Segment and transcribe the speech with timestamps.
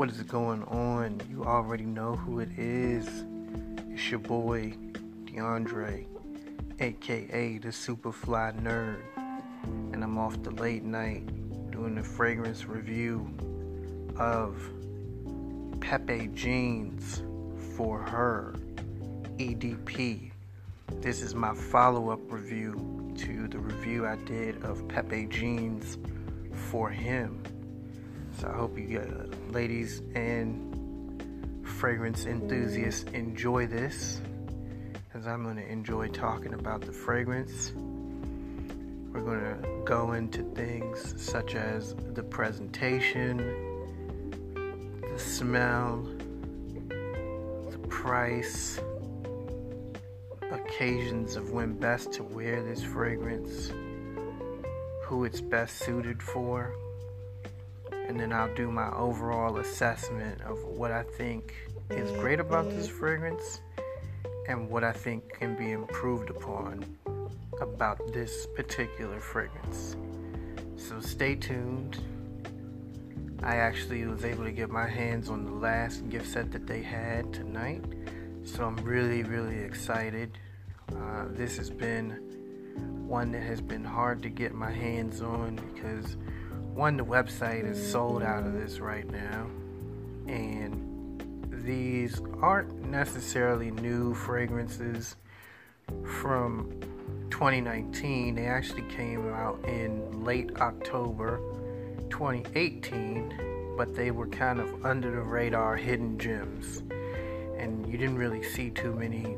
[0.00, 1.20] What is going on?
[1.30, 3.06] You already know who it is.
[3.90, 4.72] It's your boy,
[5.26, 6.06] DeAndre,
[6.80, 9.02] aka the Superfly Nerd.
[9.92, 11.26] And I'm off the late night
[11.70, 13.30] doing a fragrance review
[14.16, 14.58] of
[15.80, 17.22] Pepe Jeans
[17.76, 18.54] for her
[19.36, 20.30] EDP.
[21.02, 25.98] This is my follow up review to the review I did of Pepe Jeans
[26.70, 27.42] for him.
[28.38, 34.20] So I hope you uh, ladies and fragrance enthusiasts enjoy this
[35.12, 37.72] as I'm going to enjoy talking about the fragrance.
[39.12, 43.38] We're going to go into things such as the presentation,
[45.12, 46.06] the smell,
[47.70, 48.80] the price,
[50.52, 53.72] occasions of when best to wear this fragrance,
[55.02, 56.72] who it's best suited for,
[58.10, 61.54] and then I'll do my overall assessment of what I think
[61.90, 63.60] is great about this fragrance
[64.48, 66.84] and what I think can be improved upon
[67.60, 69.94] about this particular fragrance.
[70.74, 72.00] So stay tuned.
[73.44, 76.82] I actually was able to get my hands on the last gift set that they
[76.82, 77.84] had tonight.
[78.42, 80.36] So I'm really, really excited.
[80.90, 86.16] Uh, this has been one that has been hard to get my hands on because
[86.80, 89.46] one, the website is sold out of this right now,
[90.26, 91.22] and
[91.62, 95.16] these aren't necessarily new fragrances
[96.22, 96.72] from
[97.28, 98.34] 2019.
[98.34, 101.42] They actually came out in late October
[102.08, 106.78] 2018, but they were kind of under the radar hidden gems,
[107.58, 109.36] and you didn't really see too many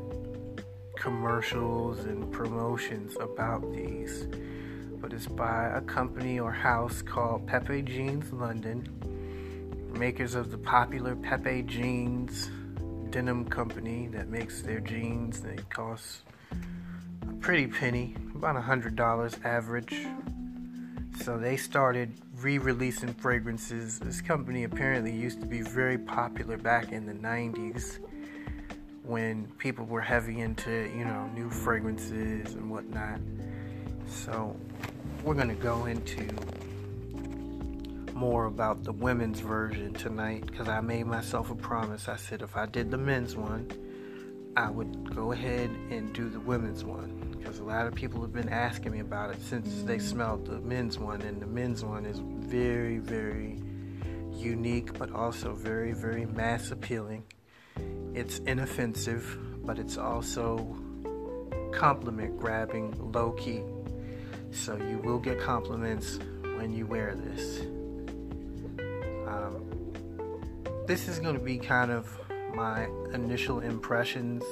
[0.95, 4.27] commercials and promotions about these
[5.03, 8.87] but it's by a company or house called Pepe Jeans London,
[9.99, 12.49] makers of the popular Pepe Jeans
[13.09, 15.41] denim company that makes their jeans.
[15.41, 16.21] They cost
[17.29, 20.07] a pretty penny, about a hundred dollars average.
[21.21, 23.99] So they started re-releasing fragrances.
[23.99, 27.99] This company apparently used to be very popular back in the 90s
[29.03, 33.19] when people were heavy into, you know, new fragrances and whatnot.
[34.07, 34.55] So
[35.23, 36.27] we're going to go into
[38.13, 42.09] more about the women's version tonight because I made myself a promise.
[42.09, 43.71] I said if I did the men's one,
[44.57, 48.33] I would go ahead and do the women's one because a lot of people have
[48.33, 52.05] been asking me about it since they smelled the men's one, and the men's one
[52.05, 53.57] is very, very
[54.33, 57.23] unique but also very, very mass appealing.
[58.13, 60.75] It's inoffensive, but it's also
[61.71, 63.63] compliment grabbing, low key.
[64.53, 66.19] So you will get compliments
[66.55, 67.61] when you wear this.
[69.27, 69.65] Um,
[70.87, 72.07] this is going to be kind of
[72.53, 74.43] my initial impressions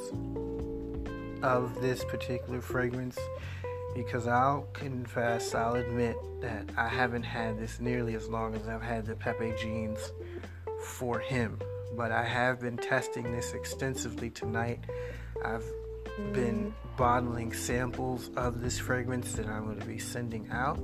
[1.43, 3.17] of this particular fragrance
[3.95, 8.81] because I'll confess, I'll admit that I haven't had this nearly as long as I've
[8.81, 9.99] had the Pepe jeans
[10.83, 11.59] for him.
[11.95, 14.79] But I have been testing this extensively tonight.
[15.43, 15.65] I've
[16.33, 20.79] been bottling samples of this fragrance that I'm going to be sending out.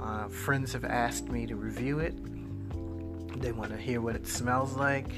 [0.00, 2.14] Uh, friends have asked me to review it.
[3.40, 5.12] They want to hear what it smells like.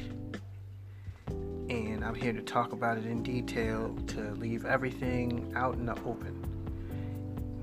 [1.26, 5.94] And I'm here to talk about it in detail to leave everything out in the
[6.04, 6.44] open.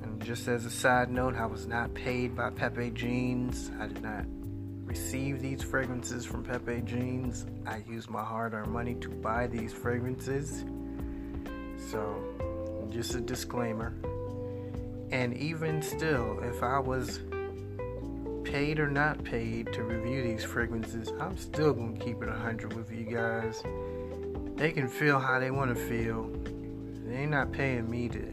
[0.01, 3.71] And just as a side note, I was not paid by Pepe Jeans.
[3.79, 4.25] I did not
[4.85, 7.45] receive these fragrances from Pepe Jeans.
[7.67, 10.65] I used my hard earned money to buy these fragrances.
[11.91, 12.23] So,
[12.89, 13.93] just a disclaimer.
[15.11, 17.19] And even still, if I was
[18.45, 22.93] paid or not paid to review these fragrances, I'm still gonna keep it 100 with
[22.93, 23.61] you guys.
[24.55, 26.31] They can feel how they want to feel.
[27.03, 28.25] They're not paying me to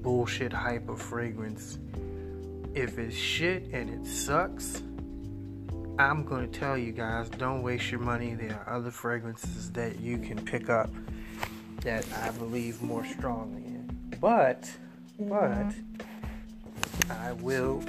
[0.00, 1.80] bullshit hype a fragrance.
[2.72, 4.80] If it's shit and it sucks,
[5.98, 8.34] I'm gonna tell you guys don't waste your money.
[8.34, 10.88] There are other fragrances that you can pick up
[11.82, 14.16] that I believe more strongly in.
[14.20, 14.70] But,
[15.18, 15.72] but,
[17.10, 17.82] I will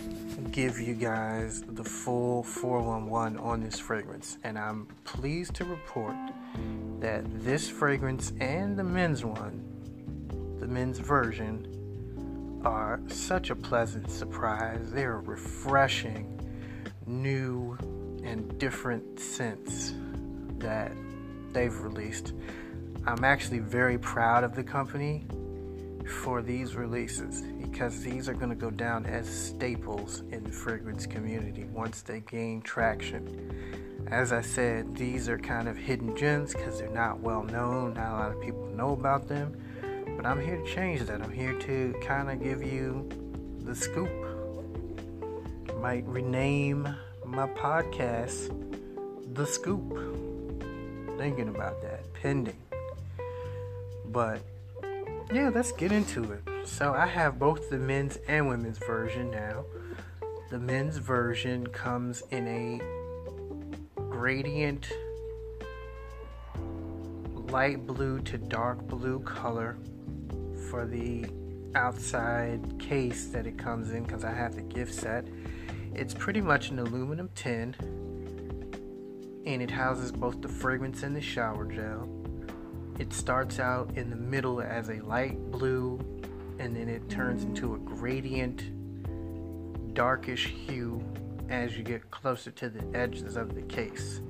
[0.51, 4.37] give you guys the full 411 on this fragrance.
[4.43, 6.15] And I'm pleased to report
[6.99, 11.67] that this fragrance and the men's one, the men's version,
[12.63, 14.91] are such a pleasant surprise.
[14.91, 16.39] They're refreshing,
[17.05, 17.77] new,
[18.23, 19.93] and different scents
[20.59, 20.91] that
[21.53, 22.33] they've released.
[23.05, 25.25] I'm actually very proud of the company
[26.23, 31.07] for these releases because these are going to go down as staples in the fragrance
[31.07, 34.05] community once they gain traction.
[34.07, 37.95] As I said, these are kind of hidden gems because they're not well known.
[37.95, 39.57] Not a lot of people know about them.
[40.15, 41.21] But I'm here to change that.
[41.21, 43.09] I'm here to kind of give you
[43.63, 44.11] the scoop.
[45.79, 46.87] Might rename
[47.25, 48.53] my podcast
[49.33, 49.89] The Scoop.
[51.17, 52.60] Thinking about that, pending.
[54.11, 54.41] But
[55.31, 56.43] yeah, let's get into it.
[56.65, 59.65] So I have both the men's and women's version now.
[60.49, 62.81] The men's version comes in a
[64.09, 64.91] gradient
[67.51, 69.77] light blue to dark blue color
[70.69, 71.25] for the
[71.75, 75.25] outside case that it comes in because I have the gift set.
[75.95, 77.75] It's pretty much an aluminum tin
[79.45, 82.20] and it houses both the fragrance and the shower gel.
[83.01, 85.99] It starts out in the middle as a light blue
[86.59, 88.61] and then it turns into a gradient
[89.95, 91.03] darkish hue
[91.49, 94.21] as you get closer to the edges of the case.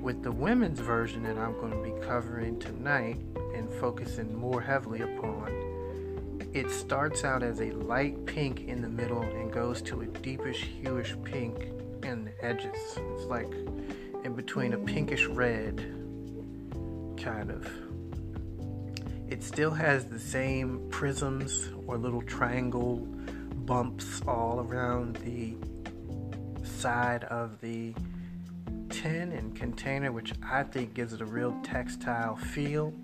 [0.00, 3.20] With the women's version that I'm going to be covering tonight
[3.54, 9.22] and focusing more heavily upon, it starts out as a light pink in the middle
[9.22, 11.68] and goes to a deepish hueish pink
[12.02, 12.98] in the edges.
[13.14, 13.52] It's like
[14.24, 15.76] in between a pinkish red,
[17.16, 17.87] kind of.
[19.30, 22.96] It still has the same prisms or little triangle
[23.66, 25.54] bumps all around the
[26.64, 27.94] side of the
[28.88, 32.94] tin and container, which I think gives it a real textile feel.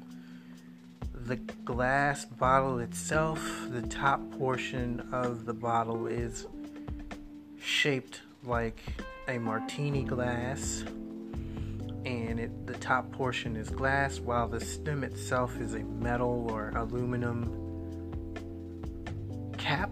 [1.12, 3.41] The glass bottle itself,
[3.71, 6.47] the top portion of the bottle is
[7.61, 8.81] shaped like
[9.29, 10.85] a martini glass
[12.04, 16.70] and it, the top portion is glass while the stem itself is a metal or
[16.70, 17.62] aluminum
[19.56, 19.90] cap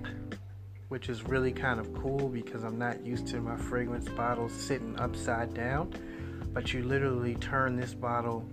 [0.92, 4.94] which is really kind of cool because I'm not used to my fragrance bottles sitting
[4.98, 5.90] upside down.
[6.52, 8.46] But you literally turn this bottle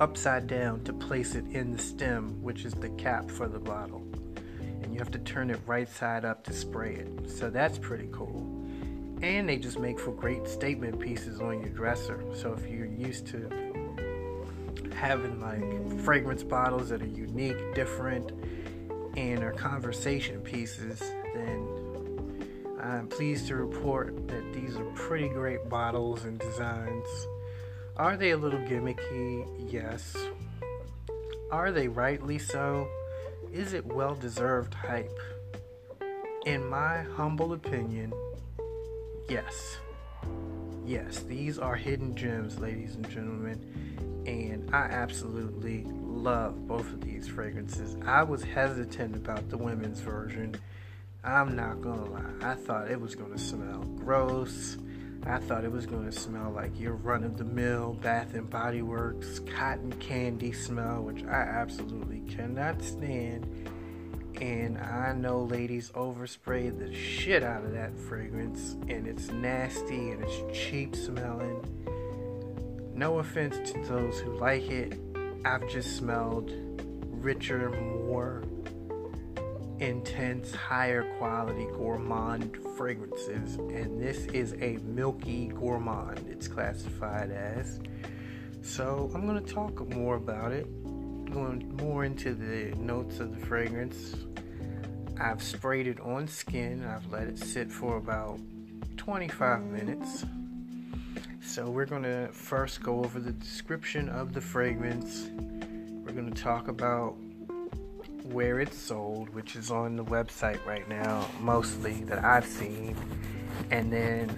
[0.00, 4.04] upside down to place it in the stem which is the cap for the bottle.
[4.82, 7.30] And you have to turn it right side up to spray it.
[7.30, 8.53] So that's pretty cool
[9.24, 12.22] and they just make for great statement pieces on your dresser.
[12.34, 13.48] So if you're used to
[14.94, 18.32] having like fragrance bottles that are unique, different,
[19.16, 21.00] and are conversation pieces,
[21.34, 21.66] then
[22.82, 27.06] I'm pleased to report that these are pretty great bottles and designs.
[27.96, 29.46] Are they a little gimmicky?
[29.72, 30.16] Yes.
[31.50, 32.86] Are they rightly so?
[33.50, 35.18] Is it well deserved hype?
[36.44, 38.12] In my humble opinion,
[39.28, 39.78] Yes.
[40.84, 43.58] Yes, these are hidden gems, ladies and gentlemen,
[44.26, 47.96] and I absolutely love both of these fragrances.
[48.04, 50.56] I was hesitant about the women's version.
[51.22, 52.50] I'm not gonna lie.
[52.50, 54.76] I thought it was gonna smell gross.
[55.24, 58.82] I thought it was gonna smell like your run of the mill Bath and Body
[58.82, 63.46] Works cotton candy smell, which I absolutely cannot stand
[64.40, 70.22] and I know ladies overspray the shit out of that fragrance, and it's nasty and
[70.24, 71.64] it's cheap smelling.
[72.94, 74.98] No offense to those who like it,
[75.44, 76.52] I've just smelled
[77.06, 78.42] richer, more
[79.78, 87.80] intense, higher quality gourmand fragrances, and this is a milky gourmand, it's classified as.
[88.62, 90.66] So, I'm going to talk more about it
[91.34, 94.14] going more into the notes of the fragrance,
[95.20, 96.84] I've sprayed it on skin.
[96.84, 98.38] I've let it sit for about
[98.96, 100.24] 25 minutes.
[101.42, 105.28] So, we're going to first go over the description of the fragrance.
[106.04, 107.16] We're going to talk about
[108.30, 112.96] where it's sold, which is on the website right now, mostly that I've seen,
[113.72, 114.36] and then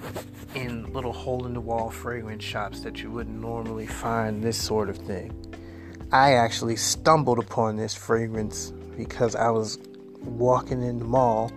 [0.55, 4.89] in little hole in the wall fragrance shops that you wouldn't normally find this sort
[4.89, 5.31] of thing.
[6.13, 9.79] I actually stumbled upon this fragrance because I was
[10.23, 11.51] walking in the mall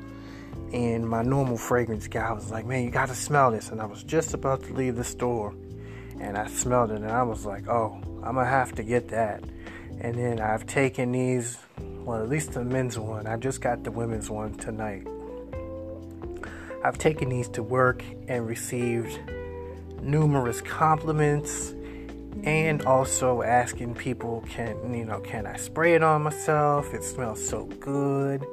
[0.74, 3.70] and my normal fragrance guy was like, Man, you gotta smell this.
[3.70, 5.53] And I was just about to leave the store
[6.20, 9.44] and I smelled it and I was like, Oh, I'm gonna have to get that.
[10.01, 13.27] And then I've taken these, well, at least the men's one.
[13.27, 15.06] I just got the women's one tonight.
[16.84, 19.20] I've taken these to work and received
[20.01, 21.74] numerous compliments
[22.43, 26.93] and also asking people can you know can i spray it on myself?
[26.93, 28.45] It smells so good.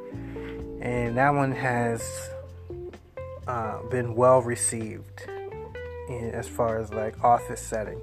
[0.81, 2.03] And that one has
[3.47, 5.23] uh, been well received
[6.09, 8.01] in, as far as like office setting.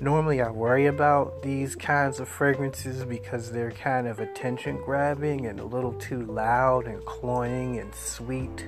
[0.00, 5.58] Normally i worry about these kinds of fragrances because they're kind of attention grabbing and
[5.58, 8.66] a little too loud and cloying and sweet.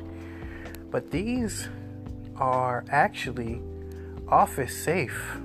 [0.91, 1.69] But these
[2.37, 3.61] are actually
[4.29, 5.39] office safe.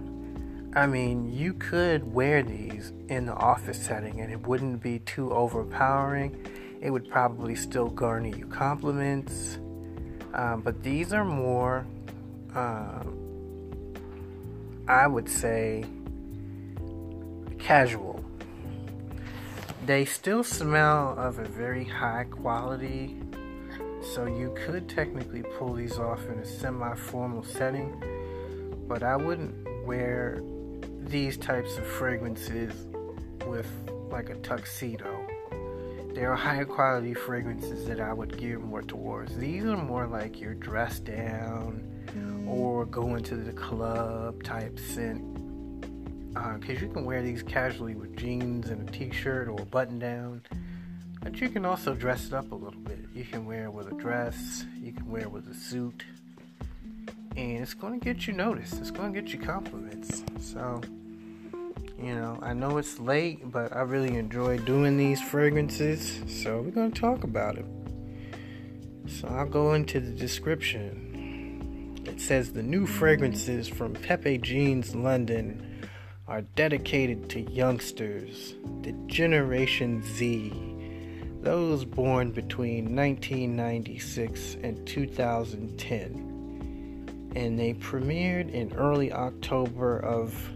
[0.75, 5.31] I mean, you could wear these in the office setting and it wouldn't be too
[5.31, 6.47] overpowering.
[6.81, 9.59] It would probably still garner you compliments.
[10.33, 11.85] Um, but these are more,
[12.55, 13.93] um,
[14.87, 15.85] I would say,
[17.59, 18.25] casual.
[19.85, 23.19] They still smell of a very high quality,
[24.01, 28.01] so you could technically pull these off in a semi formal setting,
[28.87, 29.53] but I wouldn't
[29.85, 30.41] wear
[31.09, 32.73] these types of fragrances
[33.45, 33.67] with
[34.11, 35.27] like a tuxedo.
[36.13, 39.35] There are higher quality fragrances that I would gear more towards.
[39.35, 41.89] These are more like your dress down
[42.47, 45.21] or going to the club type scent.
[46.33, 49.65] Because uh, you can wear these casually with jeans and a t shirt or a
[49.65, 50.41] button down.
[51.21, 52.99] But you can also dress it up a little bit.
[53.13, 56.03] You can wear it with a dress, you can wear it with a suit,
[57.35, 58.79] and it's going to get you noticed.
[58.79, 60.23] It's going to get you compliments.
[60.39, 60.81] So,
[61.99, 66.21] you know, I know it's late, but I really enjoy doing these fragrances.
[66.27, 67.65] So, we're going to talk about it.
[69.07, 72.03] So, I'll go into the description.
[72.05, 75.87] It says the new fragrances from Pepe Jeans London
[76.27, 80.53] are dedicated to youngsters, the Generation Z,
[81.41, 86.32] those born between 1996 and 2010
[87.35, 90.49] and they premiered in early October of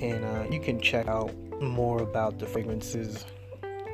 [0.00, 1.32] and uh, you can check out
[1.62, 3.24] more about the fragrances.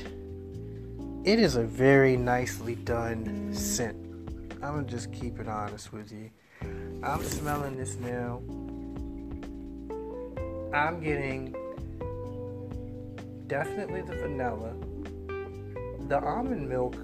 [1.25, 3.97] it is a very nicely done scent.
[4.61, 6.29] I'm gonna just keep it honest with you.
[7.03, 8.41] I'm smelling this now.
[10.73, 11.55] I'm getting
[13.47, 14.73] definitely the vanilla.
[16.07, 16.95] The almond milk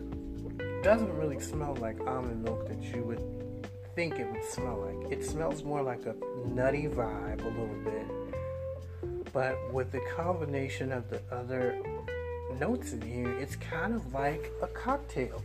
[0.84, 3.22] doesn't really smell like almond milk that you would
[3.96, 5.12] think it would smell like.
[5.12, 6.16] It smells more like a
[6.48, 9.34] nutty vibe a little bit.
[9.34, 11.82] But with the combination of the other
[12.60, 15.42] notes in here, it's kind of like a cocktail.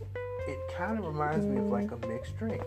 [0.47, 2.63] It kind of reminds me of like a mixed drink.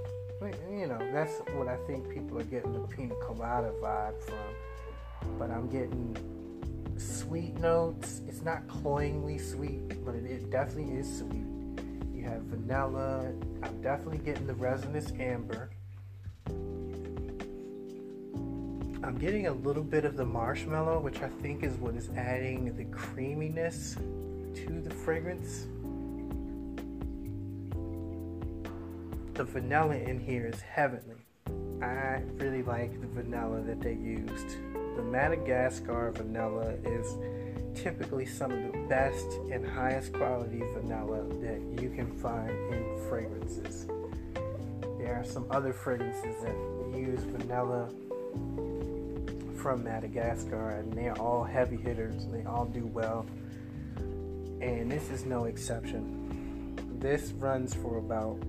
[0.70, 5.38] You know, that's what I think people are getting the pina colada vibe from.
[5.38, 6.16] But I'm getting
[6.98, 8.22] sweet notes.
[8.28, 11.46] It's not cloyingly sweet, but it, it definitely is sweet.
[12.14, 13.32] You have vanilla.
[13.62, 15.70] I'm definitely getting the resinous amber.
[19.02, 22.76] I'm getting a little bit of the marshmallow, which I think is what is adding
[22.76, 25.66] the creaminess to the fragrance.
[29.34, 31.14] The vanilla in here is heavenly.
[31.80, 34.56] I really like the vanilla that they used
[34.98, 37.16] the Madagascar vanilla is
[37.80, 43.86] typically some of the best and highest quality vanilla that you can find in fragrances.
[44.98, 47.88] There are some other fragrances that use vanilla
[49.56, 52.26] from Madagascar, and they're all heavy hitters.
[52.32, 53.24] They all do well,
[54.60, 56.74] and this is no exception.
[56.98, 58.40] This runs for about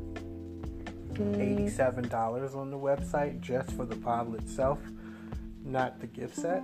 [1.13, 4.79] $87 on the website just for the bottle itself,
[5.69, 6.63] not the gift set.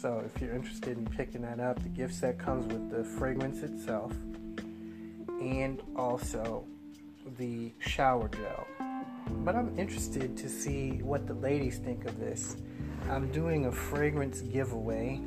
[0.00, 3.62] So if you're interested in picking that up, the gift set comes with the fragrance
[3.62, 4.12] itself
[5.40, 6.64] and also
[7.38, 8.66] the shower gel.
[9.44, 12.56] But I'm interested to see what the ladies think of this.
[13.10, 15.20] I'm doing a fragrance giveaway.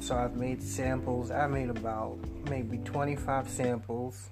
[0.00, 1.30] So I've made samples.
[1.30, 2.18] I made about
[2.48, 4.30] maybe 25 samples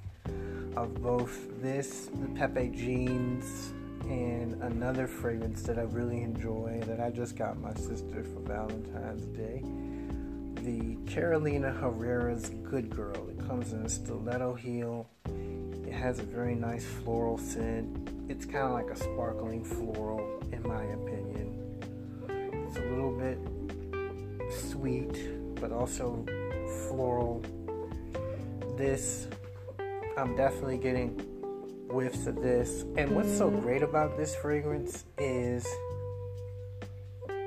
[0.77, 3.73] of both this, the Pepe Jeans,
[4.09, 9.25] and another fragrance that I really enjoy that I just got my sister for Valentine's
[9.27, 9.63] Day.
[10.63, 13.29] The Carolina Herrera's Good Girl.
[13.31, 15.09] It comes in a stiletto heel.
[15.27, 18.09] It has a very nice floral scent.
[18.29, 21.81] It's kind of like a sparkling floral, in my opinion.
[22.69, 23.39] It's a little bit
[24.53, 26.25] sweet, but also
[26.89, 27.43] floral.
[28.77, 29.29] This,
[30.17, 31.32] I'm definitely getting
[31.89, 32.85] whiffs of this.
[32.97, 35.67] And what's so great about this fragrance is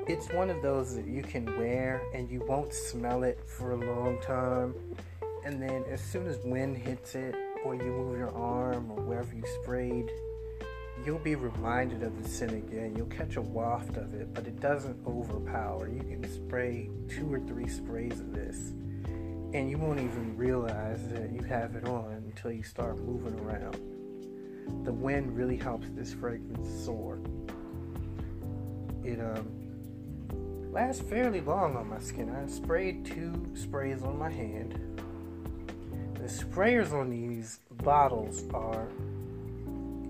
[0.06, 3.76] it's one of those that you can wear and you won't smell it for a
[3.76, 4.74] long time.
[5.44, 9.34] And then as soon as wind hits it, or you move your arm, or wherever
[9.34, 10.08] you sprayed,
[11.04, 12.94] you'll be reminded of the scent again.
[12.96, 15.88] You'll catch a waft of it, but it doesn't overpower.
[15.88, 18.72] You can spray two or three sprays of this,
[19.52, 23.95] and you won't even realize that you have it on until you start moving around
[24.84, 27.18] the wind really helps this fragrance soar.
[29.04, 32.30] It um, lasts fairly long on my skin.
[32.30, 34.78] I sprayed two sprays on my hand.
[36.14, 38.88] The sprayers on these bottles are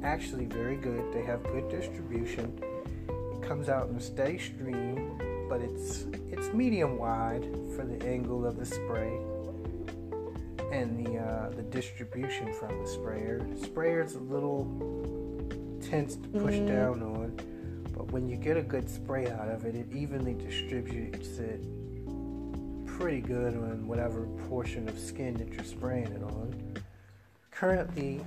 [0.03, 1.13] actually very good.
[1.13, 2.59] They have good distribution.
[3.09, 8.47] It comes out in a steady stream, but it's it's medium wide for the angle
[8.47, 9.19] of the spray
[10.77, 13.47] and the uh, the distribution from the sprayer.
[13.55, 14.65] The sprayer's a little
[15.81, 16.67] tense to push mm-hmm.
[16.67, 21.39] down on, but when you get a good spray out of it, it evenly distributes
[21.39, 21.65] it
[22.87, 26.75] pretty good on whatever portion of skin that you're spraying it on.
[27.51, 28.25] Currently,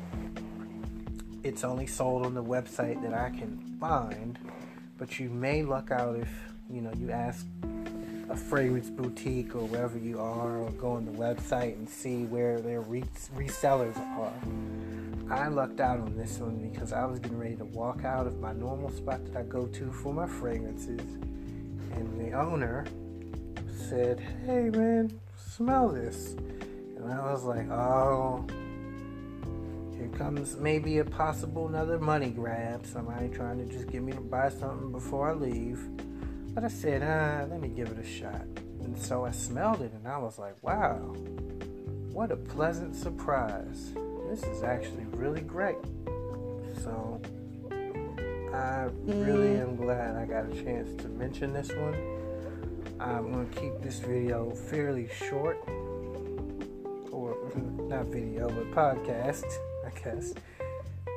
[1.43, 4.38] it's only sold on the website that I can find,
[4.97, 6.29] but you may luck out if
[6.69, 7.45] you know you ask
[8.30, 12.60] a fragrance boutique or wherever you are, or go on the website and see where
[12.60, 13.04] their re-
[13.36, 14.34] resellers are.
[15.32, 18.39] I lucked out on this one because I was getting ready to walk out of
[18.39, 21.02] my normal spot that I go to for my fragrances,
[21.94, 22.86] and the owner
[23.89, 26.36] said, "Hey man, smell this,"
[26.98, 28.46] and I was like, "Oh."
[29.98, 32.86] Here comes maybe a possible another money grab.
[32.86, 35.80] Somebody trying to just get me to buy something before I leave.
[36.53, 38.45] But I said, ah, let me give it a shot.
[38.83, 40.95] And so I smelled it and I was like, wow,
[42.12, 43.93] what a pleasant surprise.
[44.29, 45.77] This is actually really great.
[46.83, 47.21] So
[48.53, 52.19] I really am glad I got a chance to mention this one.
[52.99, 55.57] I'm going to keep this video fairly short,
[57.12, 59.45] or not video, but podcast,
[59.85, 60.33] I guess,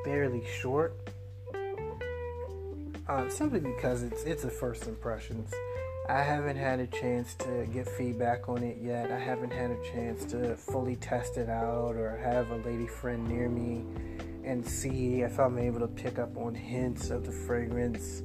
[0.05, 1.02] fairly short
[3.09, 5.53] uh, simply because it's it's a first impressions.
[6.09, 9.13] I haven't had a chance to get feedback on it yet.
[9.13, 13.27] I haven't had a chance to fully test it out or have a lady friend
[13.29, 13.85] near me
[14.45, 18.23] and see if I'm able to pick up on hints of the fragrance.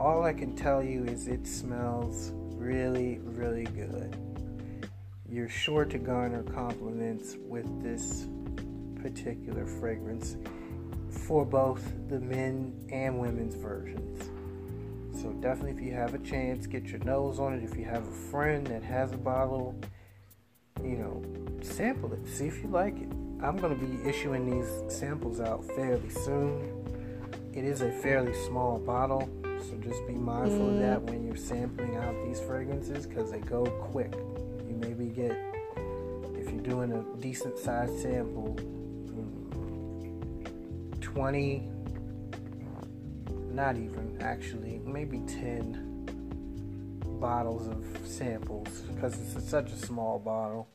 [0.00, 4.16] All I can tell you is it smells really, really good.
[5.28, 8.26] You're sure to garner compliments with this
[9.02, 10.36] particular fragrance
[11.10, 14.17] for both the men and women's versions.
[15.20, 17.64] So definitely, if you have a chance, get your nose on it.
[17.64, 19.74] If you have a friend that has a bottle,
[20.80, 21.22] you know,
[21.60, 22.24] sample it.
[22.28, 23.10] See if you like it.
[23.42, 26.84] I'm going to be issuing these samples out fairly soon.
[27.52, 30.74] It is a fairly small bottle, so just be mindful mm.
[30.74, 34.12] of that when you're sampling out these fragrances because they go quick.
[34.68, 35.32] You maybe get,
[36.36, 38.56] if you're doing a decent sized sample,
[41.00, 41.68] 20,
[43.58, 50.68] not even actually, maybe 10 bottles of samples because it's such a small bottle.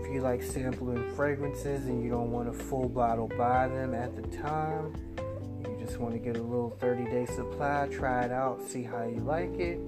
[0.06, 4.16] If you like sampling fragrances and you don't want a full bottle buy them at
[4.16, 8.62] the time, You just want to get a little 30 day supply, try it out,
[8.62, 9.80] see how you like it.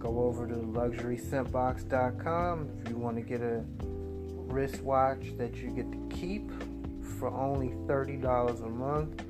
[0.00, 6.08] Go over to luxuryscentbox.com if you want to get a wristwatch that you get to
[6.10, 6.50] keep
[7.20, 9.22] for only $30 a month,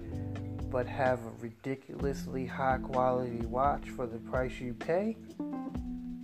[0.70, 5.18] but have a ridiculously high quality watch for the price you pay.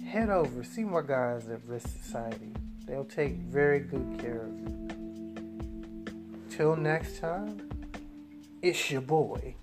[0.06, 2.54] Head over, see my guys at Risk Society.
[2.92, 6.04] They'll take very good care of you.
[6.50, 7.70] Till next time.
[8.60, 9.54] It's your boy,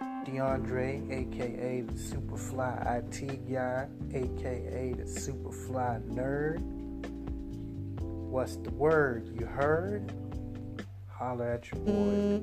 [0.00, 6.62] DeAndre, aka the Superfly IT guy, aka the Superfly nerd.
[8.00, 9.28] What's the word?
[9.38, 10.10] You heard?
[11.10, 12.42] Holla at your boy.